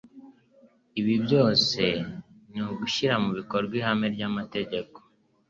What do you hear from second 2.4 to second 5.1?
ni ugushyira mu bikorwa ihame ry'amategeko,